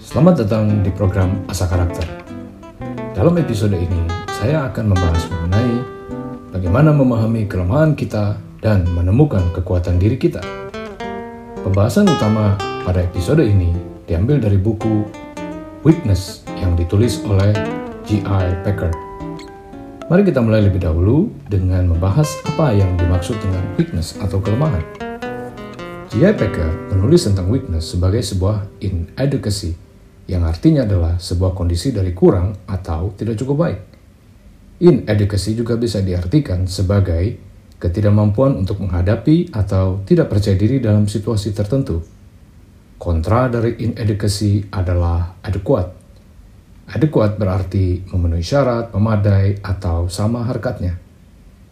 [0.00, 2.08] Selamat datang di program Asa Karakter.
[3.12, 4.08] Dalam episode ini,
[4.40, 5.72] saya akan membahas mengenai
[6.56, 10.40] bagaimana memahami kelemahan kita dan menemukan kekuatan diri kita.
[11.60, 12.56] Pembahasan utama
[12.88, 13.76] pada episode ini
[14.08, 15.04] diambil dari buku
[15.84, 17.52] Weakness yang ditulis oleh
[18.08, 18.64] G.I.
[18.64, 18.88] Packer.
[20.08, 24.80] Mari kita mulai lebih dahulu dengan membahas apa yang dimaksud dengan weakness atau kelemahan.
[26.08, 26.32] G.I.
[26.40, 29.89] Packer menulis tentang weakness sebagai sebuah inadequacy
[30.30, 33.80] yang artinya adalah sebuah kondisi dari kurang atau tidak cukup baik.
[34.80, 37.36] Inadequacy juga bisa diartikan sebagai
[37.82, 41.98] ketidakmampuan untuk menghadapi atau tidak percaya diri dalam situasi tertentu.
[43.00, 45.90] Kontra dari inadequacy adalah adequate.
[46.90, 51.00] Adequate berarti memenuhi syarat, memadai, atau sama harkatnya.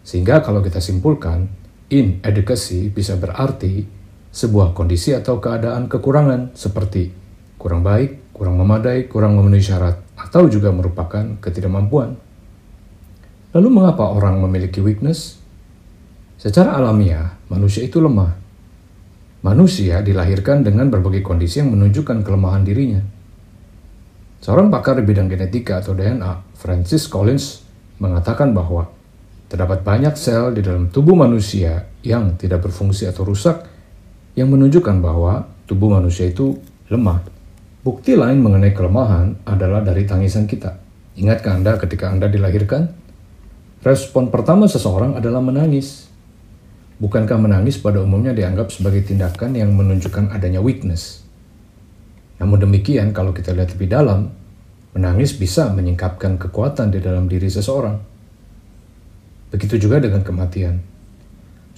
[0.00, 1.52] Sehingga kalau kita simpulkan,
[1.92, 3.84] inadequacy bisa berarti
[4.32, 7.12] sebuah kondisi atau keadaan kekurangan seperti
[7.60, 12.14] kurang baik, kurang memadai, kurang memenuhi syarat, atau juga merupakan ketidakmampuan.
[13.50, 15.42] Lalu mengapa orang memiliki weakness?
[16.38, 18.38] Secara alamiah, manusia itu lemah.
[19.42, 23.02] Manusia dilahirkan dengan berbagai kondisi yang menunjukkan kelemahan dirinya.
[24.38, 27.66] Seorang pakar di bidang genetika atau DNA, Francis Collins,
[27.98, 28.86] mengatakan bahwa
[29.50, 33.66] terdapat banyak sel di dalam tubuh manusia yang tidak berfungsi atau rusak
[34.38, 36.54] yang menunjukkan bahwa tubuh manusia itu
[36.86, 37.37] lemah.
[37.86, 40.82] Bukti lain mengenai kelemahan adalah dari tangisan kita.
[41.14, 42.90] Ingatkah Anda ketika Anda dilahirkan?
[43.86, 46.10] Respon pertama seseorang adalah menangis.
[46.98, 51.22] Bukankah menangis pada umumnya dianggap sebagai tindakan yang menunjukkan adanya weakness?
[52.42, 54.34] Namun demikian, kalau kita lihat lebih dalam,
[54.98, 57.94] menangis bisa menyingkapkan kekuatan di dalam diri seseorang.
[59.54, 60.82] Begitu juga dengan kematian.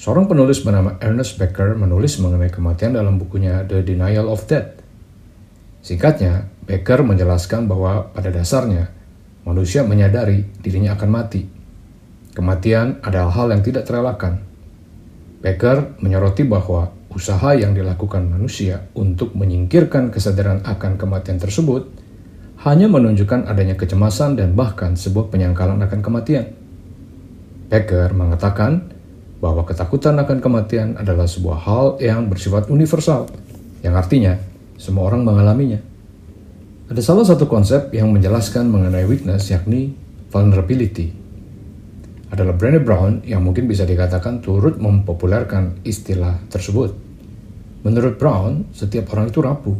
[0.00, 4.79] Seorang penulis bernama Ernest Becker menulis mengenai kematian dalam bukunya The Denial of Death.
[5.80, 8.92] Singkatnya, Becker menjelaskan bahwa pada dasarnya
[9.48, 11.42] manusia menyadari dirinya akan mati.
[12.36, 14.44] Kematian adalah hal yang tidak terelakkan.
[15.40, 21.90] Becker menyoroti bahwa usaha yang dilakukan manusia untuk menyingkirkan kesadaran akan kematian tersebut
[22.60, 26.52] hanya menunjukkan adanya kecemasan dan bahkan sebuah penyangkalan akan kematian.
[27.72, 28.92] Becker mengatakan
[29.40, 33.32] bahwa ketakutan akan kematian adalah sebuah hal yang bersifat universal,
[33.80, 34.36] yang artinya
[34.80, 35.76] semua orang mengalaminya.
[36.88, 39.92] Ada salah satu konsep yang menjelaskan mengenai weakness yakni
[40.32, 41.12] vulnerability.
[42.32, 46.96] Adalah Brené Brown yang mungkin bisa dikatakan turut mempopulerkan istilah tersebut.
[47.84, 49.76] Menurut Brown, setiap orang itu rapuh.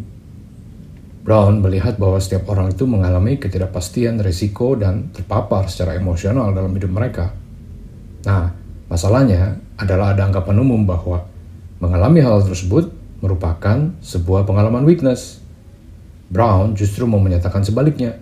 [1.24, 6.92] Brown melihat bahwa setiap orang itu mengalami ketidakpastian, risiko, dan terpapar secara emosional dalam hidup
[6.92, 7.32] mereka.
[8.28, 11.22] Nah, Masalahnya adalah ada anggapan umum bahwa
[11.78, 15.40] mengalami hal tersebut merupakan sebuah pengalaman weakness.
[16.30, 18.16] Brown justru mau menyatakan sebaliknya,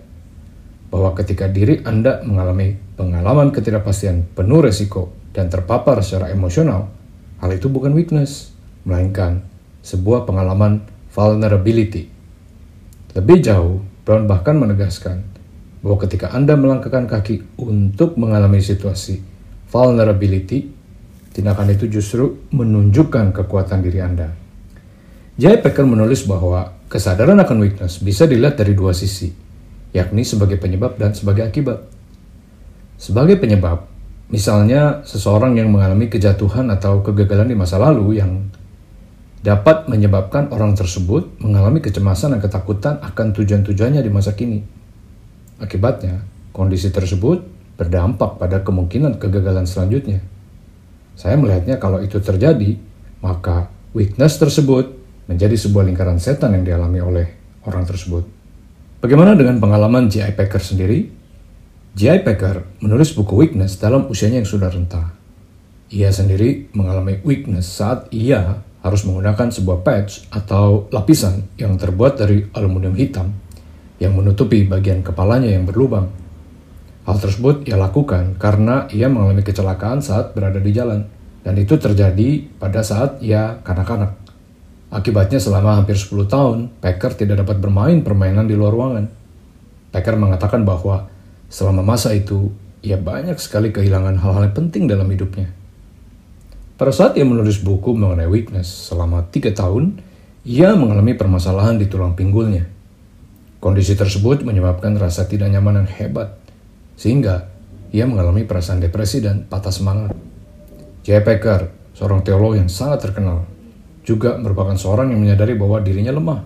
[0.89, 6.89] bahwa ketika diri Anda mengalami pengalaman ketidakpastian penuh resiko dan terpapar secara emosional,
[7.39, 8.51] hal itu bukan weakness,
[8.83, 9.45] melainkan
[9.85, 10.83] sebuah pengalaman
[11.13, 12.09] vulnerability.
[13.13, 15.21] Lebih jauh, Brown bahkan menegaskan
[15.85, 19.21] bahwa ketika Anda melangkahkan kaki untuk mengalami situasi
[19.69, 20.73] vulnerability,
[21.31, 24.33] tindakan itu justru menunjukkan kekuatan diri Anda.
[25.39, 29.31] Jay Packer menulis bahwa kesadaran akan weakness bisa dilihat dari dua sisi,
[29.95, 31.79] yakni sebagai penyebab dan sebagai akibat.
[32.99, 33.87] Sebagai penyebab,
[34.27, 38.51] misalnya seseorang yang mengalami kejatuhan atau kegagalan di masa lalu yang
[39.39, 44.59] dapat menyebabkan orang tersebut mengalami kecemasan dan ketakutan akan tujuan-tujuannya di masa kini.
[45.63, 46.19] Akibatnya,
[46.51, 47.47] kondisi tersebut
[47.79, 50.19] berdampak pada kemungkinan kegagalan selanjutnya.
[51.15, 52.75] Saya melihatnya kalau itu terjadi,
[53.23, 54.98] maka weakness tersebut
[55.29, 57.27] menjadi sebuah lingkaran setan yang dialami oleh
[57.69, 58.25] orang tersebut.
[58.99, 60.33] Bagaimana dengan pengalaman J.I.
[60.33, 61.05] Packer sendiri?
[61.93, 62.25] J.I.
[62.25, 65.13] Packer menulis buku Weakness dalam usianya yang sudah renta.
[65.93, 72.45] Ia sendiri mengalami weakness saat ia harus menggunakan sebuah patch atau lapisan yang terbuat dari
[72.53, 73.33] aluminium hitam
[74.01, 76.13] yang menutupi bagian kepalanya yang berlubang
[77.09, 81.09] Hal tersebut ia lakukan karena ia mengalami kecelakaan saat berada di jalan,
[81.41, 84.13] dan itu terjadi pada saat ia kanak-kanak.
[84.89, 89.05] Akibatnya selama hampir 10 tahun, Packer tidak dapat bermain permainan di luar ruangan.
[89.93, 91.05] Packer mengatakan bahwa
[91.45, 92.49] selama masa itu,
[92.81, 95.53] ia banyak sekali kehilangan hal-hal yang penting dalam hidupnya.
[96.79, 100.01] Pada saat ia menulis buku mengenai weakness selama tiga tahun,
[100.47, 102.65] ia mengalami permasalahan di tulang pinggulnya.
[103.59, 106.39] Kondisi tersebut menyebabkan rasa tidak nyaman yang hebat
[106.95, 107.51] sehingga
[107.91, 110.15] ia mengalami perasaan depresi dan patah semangat.
[111.03, 111.19] J.
[111.19, 113.43] Packer, seorang teolog yang sangat terkenal,
[114.09, 116.41] juga merupakan seorang yang menyadari bahwa dirinya lemah.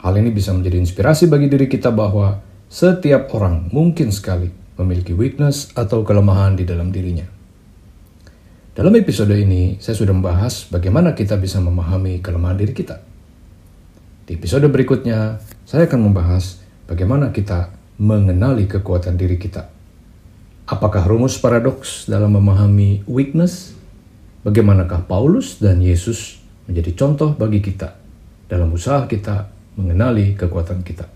[0.00, 2.40] Hal ini bisa menjadi inspirasi bagi diri kita bahwa
[2.72, 4.48] setiap orang mungkin sekali
[4.80, 7.28] memiliki weakness atau kelemahan di dalam dirinya.
[8.76, 13.00] Dalam episode ini, saya sudah membahas bagaimana kita bisa memahami kelemahan diri kita.
[14.28, 19.72] Di episode berikutnya, saya akan membahas bagaimana kita mengenali kekuatan diri kita.
[20.68, 23.72] Apakah rumus paradoks dalam memahami weakness?
[24.44, 27.94] Bagaimanakah Paulus dan Yesus menjadi contoh bagi kita
[28.46, 29.48] dalam usaha kita
[29.78, 31.15] mengenali kekuatan kita?